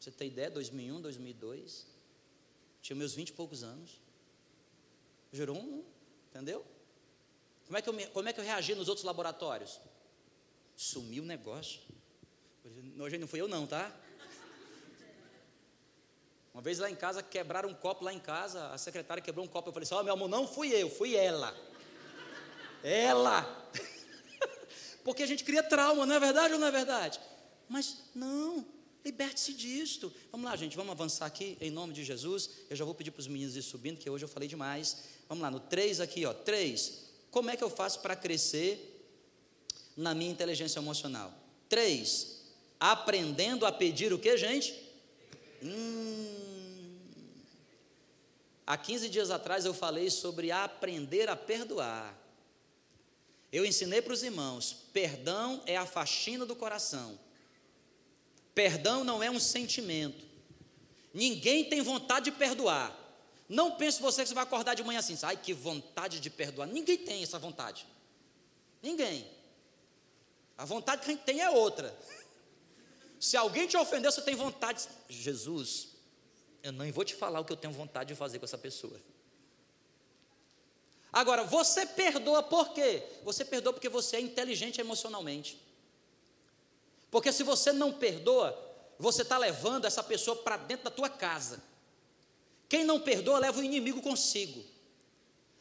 [0.00, 0.50] Você tem ideia?
[0.50, 1.86] 2001, 2002.
[2.82, 4.00] tinha meus vinte e poucos anos.
[5.32, 5.84] Gerou um,
[6.30, 6.66] entendeu?
[7.66, 9.80] Como é, que eu, como é que eu reagi nos outros laboratórios?
[10.76, 11.80] Sumiu o negócio.
[12.98, 13.94] Hoje não fui eu não, tá?
[16.52, 19.48] Uma vez lá em casa, quebraram um copo lá em casa, a secretária quebrou um
[19.48, 21.56] copo, eu falei assim, ó oh, meu amor, não fui eu, fui ela.
[22.82, 23.70] Ela!
[25.04, 27.20] Porque a gente cria trauma, não é verdade ou não é verdade?
[27.68, 28.66] Mas não,
[29.04, 30.12] liberte-se disto.
[30.32, 32.50] Vamos lá, gente, vamos avançar aqui em nome de Jesus.
[32.70, 35.04] Eu já vou pedir para os meninos ir subindo, que hoje eu falei demais.
[35.28, 36.32] Vamos lá, no 3 aqui, ó.
[36.32, 37.04] 3.
[37.30, 39.06] Como é que eu faço para crescer
[39.94, 41.32] na minha inteligência emocional?
[41.68, 42.40] 3.
[42.80, 44.74] Aprendendo a pedir o que, gente?
[45.62, 46.44] Hum.
[48.66, 52.23] Há 15 dias atrás eu falei sobre aprender a perdoar.
[53.54, 57.16] Eu ensinei para os irmãos: perdão é a faxina do coração.
[58.52, 60.26] Perdão não é um sentimento.
[61.12, 62.92] Ninguém tem vontade de perdoar.
[63.48, 66.66] Não pense você que você vai acordar de manhã assim, ai que vontade de perdoar.
[66.66, 67.86] Ninguém tem essa vontade.
[68.82, 69.24] Ninguém.
[70.58, 71.96] A vontade que a gente tem é outra.
[73.20, 74.84] Se alguém te ofendeu, você tem vontade.
[75.08, 75.90] Jesus,
[76.60, 79.00] eu não vou te falar o que eu tenho vontade de fazer com essa pessoa.
[81.14, 83.00] Agora, você perdoa por quê?
[83.22, 85.56] Você perdoa porque você é inteligente emocionalmente.
[87.08, 88.52] Porque se você não perdoa,
[88.98, 91.62] você está levando essa pessoa para dentro da tua casa.
[92.68, 94.64] Quem não perdoa leva o inimigo consigo.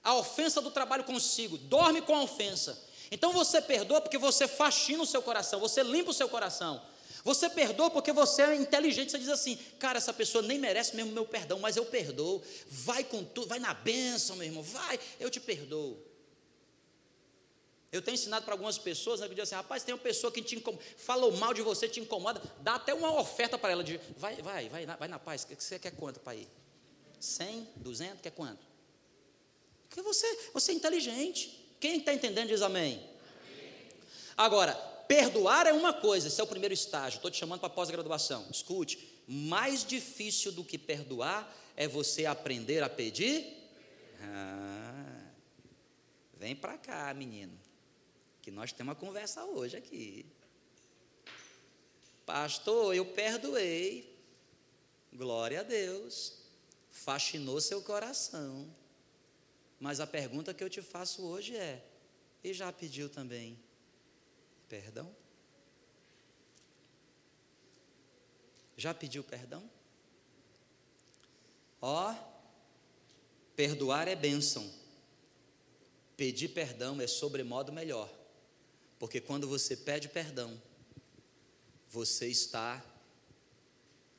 [0.04, 2.84] A ofensa do trabalho consigo, dorme com a ofensa.
[3.12, 6.82] Então você perdoa porque você faxina o seu coração, você limpa o seu coração.
[7.24, 11.13] Você perdoa porque você é inteligente, você diz assim, cara, essa pessoa nem merece mesmo
[11.13, 12.43] meu perdão, mas eu perdoo.
[12.67, 15.97] Vai com tudo, vai na bênção, meu irmão, vai, eu te perdoo.
[17.93, 20.41] Eu tenho ensinado para algumas pessoas, né, que dizem assim, rapaz, tem uma pessoa que
[20.41, 23.99] te incomoda, falou mal de você, te incomoda, dá até uma oferta para ela de,
[24.17, 26.47] vai, vai, vai, vai na paz, que você quer quanto para ir?
[27.19, 28.65] 100, 200, quer quanto?
[29.88, 31.63] Porque você, você é inteligente.
[31.80, 32.95] Quem está entendendo diz amém.
[32.95, 33.89] amém.
[34.36, 37.18] Agora, perdoar é uma coisa, esse é o primeiro estágio.
[37.18, 38.47] Estou te chamando para pós-graduação.
[38.49, 43.45] Escute, mais difícil do que perdoar é você aprender a pedir.
[44.20, 45.32] Ah,
[46.34, 47.55] vem para cá, menino,
[48.41, 50.26] que nós temos uma conversa hoje aqui.
[52.26, 54.18] Pastor, eu perdoei.
[55.14, 56.39] Glória a Deus.
[56.89, 58.68] Faxinou seu coração.
[59.80, 61.86] Mas a pergunta que eu te faço hoje é:
[62.43, 63.59] e já pediu também?
[64.74, 65.15] Perdão?
[68.76, 69.69] Já pediu perdão?
[71.80, 72.15] Ó, oh,
[73.55, 74.67] perdoar é bênção.
[76.17, 78.11] Pedir perdão é sobremodo melhor.
[78.97, 80.59] Porque quando você pede perdão,
[81.88, 82.84] você está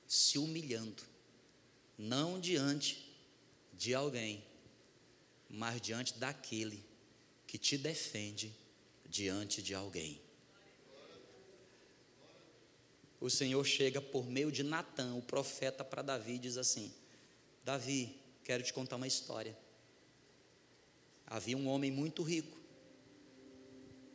[0.07, 1.03] se humilhando,
[1.99, 3.13] não diante
[3.73, 4.45] de alguém,
[5.51, 6.87] mas diante daquele
[7.45, 8.55] que te defende
[9.05, 10.24] diante de alguém
[13.25, 16.93] o Senhor chega por meio de Natã, o profeta, para Davi e diz assim:
[17.65, 18.15] Davi,
[18.45, 19.57] quero te contar uma história.
[21.27, 22.55] Havia um homem muito rico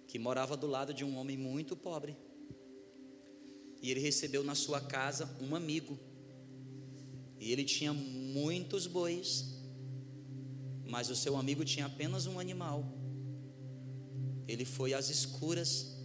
[0.07, 2.15] que morava do lado de um homem muito pobre.
[3.81, 5.97] E ele recebeu na sua casa um amigo.
[7.39, 9.55] E ele tinha muitos bois,
[10.85, 12.85] mas o seu amigo tinha apenas um animal.
[14.47, 15.98] Ele foi às escuras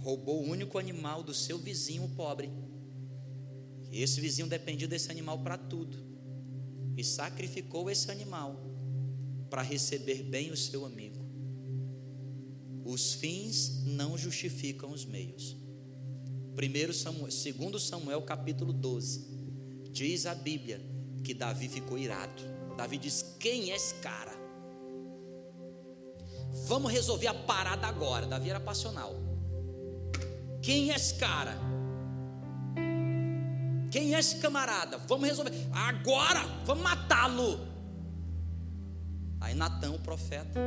[0.00, 2.50] roubou o único animal do seu vizinho pobre.
[3.92, 5.96] Esse vizinho dependia desse animal para tudo.
[6.96, 8.60] E sacrificou esse animal
[9.48, 11.18] para receber bem o seu amigo.
[12.84, 15.56] Os fins não justificam os meios.
[16.54, 19.28] Primeiro Samuel, segundo Samuel capítulo 12,
[19.90, 20.80] diz a Bíblia
[21.22, 22.42] que Davi ficou irado.
[22.76, 24.32] Davi diz: "Quem é esse cara?
[26.66, 28.26] Vamos resolver a parada agora".
[28.26, 29.29] Davi era passional.
[30.62, 31.56] Quem é esse cara?
[33.90, 34.98] Quem é esse camarada?
[34.98, 35.52] Vamos resolver.
[35.72, 37.66] Agora, vamos matá-lo.
[39.40, 40.60] Aí Natão, o profeta,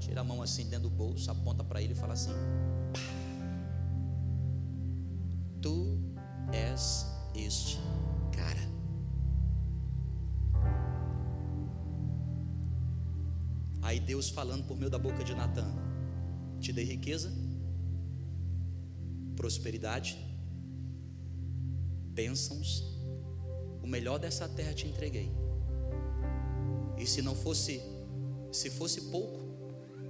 [0.00, 2.32] tira a mão assim dentro do bolso, aponta para ele e fala assim:
[5.62, 5.98] Tu
[6.52, 7.78] és este
[8.36, 8.68] cara.
[13.80, 15.88] Aí Deus falando por meio da boca de Natan
[16.60, 17.32] te dei riqueza,
[19.36, 20.18] prosperidade,
[22.12, 22.84] bênçãos,
[23.82, 25.30] o melhor dessa terra te entreguei.
[26.98, 27.80] E se não fosse,
[28.52, 29.40] se fosse pouco,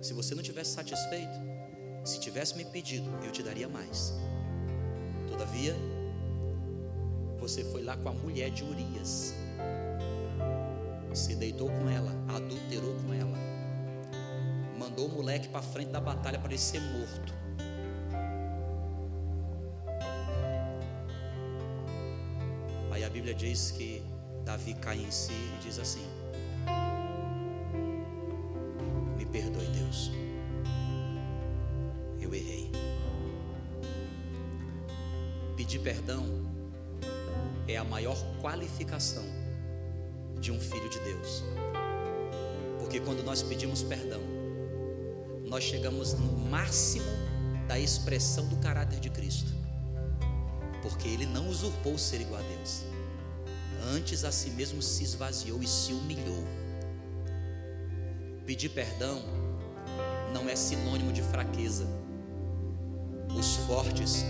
[0.01, 1.38] se você não tivesse satisfeito,
[2.05, 4.14] se tivesse me pedido, eu te daria mais.
[5.28, 5.76] Todavia,
[7.38, 9.34] você foi lá com a mulher de Urias,
[11.12, 13.36] se deitou com ela, adulterou com ela,
[14.99, 17.32] mandou o moleque para frente da batalha para ele ser morto.
[22.90, 24.03] Aí a Bíblia diz que
[24.44, 26.05] Davi cai em si e diz assim:
[29.16, 30.11] Me perdoe, Deus.
[32.20, 32.72] Eu errei.
[35.57, 36.24] Pedir perdão
[37.68, 39.24] é a maior qualificação
[40.40, 41.44] de um filho de Deus.
[42.80, 44.38] Porque quando nós pedimos perdão,
[45.49, 47.07] nós chegamos no máximo
[47.66, 49.51] da expressão do caráter de Cristo.
[50.82, 52.84] Porque ele não usurpou o ser igual a Deus.
[53.94, 56.44] Antes a si mesmo se esvaziou e se humilhou.
[58.46, 59.22] Pedir perdão
[60.32, 61.86] não é sinônimo de fraqueza.
[63.34, 64.24] Os fortes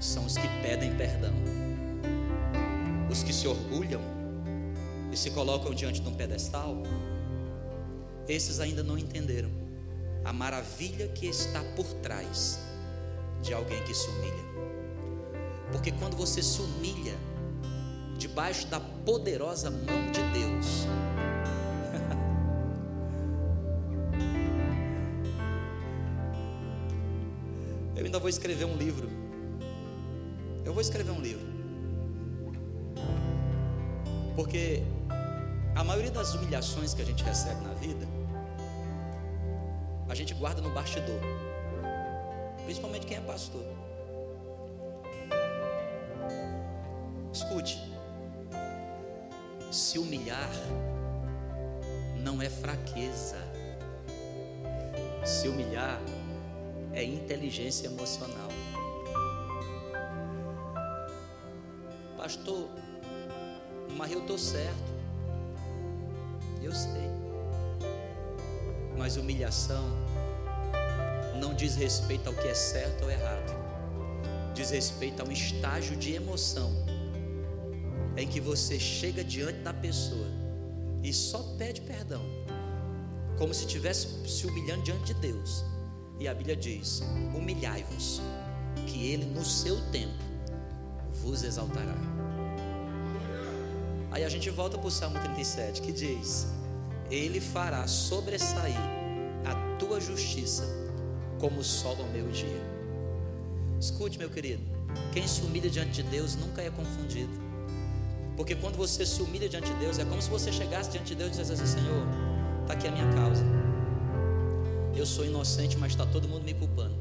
[0.00, 1.34] são os que pedem perdão.
[3.10, 4.00] Os que se orgulham
[5.12, 6.82] e se colocam diante de um pedestal,
[8.26, 9.63] esses ainda não entenderam
[10.24, 12.58] a maravilha que está por trás
[13.42, 14.44] de alguém que se humilha.
[15.70, 17.14] Porque quando você se humilha
[18.16, 20.86] debaixo da poderosa mão de Deus,
[27.96, 29.10] eu ainda vou escrever um livro.
[30.64, 31.46] Eu vou escrever um livro.
[34.34, 34.82] Porque
[35.74, 38.13] a maioria das humilhações que a gente recebe na vida,
[40.08, 41.20] a gente guarda no bastidor.
[42.64, 43.64] Principalmente quem é pastor.
[47.32, 47.92] Escute.
[49.70, 50.50] Se humilhar
[52.20, 53.38] não é fraqueza.
[55.24, 56.00] Se humilhar
[56.92, 58.48] é inteligência emocional.
[62.16, 62.68] Pastor,
[63.96, 64.94] mas eu estou certo.
[66.62, 67.23] Eu sei.
[69.04, 69.84] Mas humilhação
[71.38, 73.52] não diz respeito ao que é certo ou errado.
[74.54, 76.72] Diz respeito a um estágio de emoção
[78.16, 80.26] em que você chega diante da pessoa
[81.02, 82.22] e só pede perdão,
[83.36, 85.62] como se estivesse se humilhando diante de Deus.
[86.18, 87.02] E a Bíblia diz:
[87.34, 88.22] humilhai-vos,
[88.86, 90.24] que Ele no seu tempo
[91.12, 91.94] vos exaltará.
[94.10, 96.46] Aí a gente volta para o Salmo 37 que diz:
[97.10, 98.93] Ele fará sobressair
[100.04, 100.64] justiça
[101.40, 102.62] como o sol ao meio-dia.
[103.80, 104.62] Escute, meu querido,
[105.12, 107.32] quem se humilha diante de Deus nunca é confundido.
[108.36, 111.14] Porque quando você se humilha diante de Deus, é como se você chegasse diante de
[111.14, 112.06] Deus e dissesse assim: Senhor,
[112.62, 113.44] está aqui a minha causa.
[114.96, 116.94] Eu sou inocente, mas está todo mundo me culpando.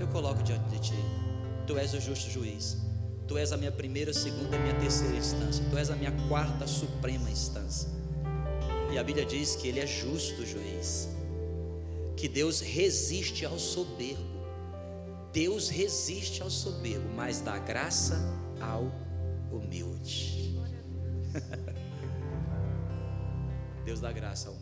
[0.00, 0.94] Eu coloco diante de Ti.
[1.66, 2.78] Tu és o justo juiz.
[3.28, 5.64] Tu és a minha primeira, segunda minha terceira instância.
[5.70, 7.88] Tu és a minha quarta, suprema instância.
[8.92, 11.08] E a Bíblia diz que Ele é justo juiz.
[12.22, 14.22] Que Deus resiste ao soberbo.
[15.32, 18.16] Deus resiste ao soberbo, mas dá graça
[18.60, 18.92] ao
[19.50, 20.54] humilde.
[23.84, 24.61] Deus dá graça ao humilde.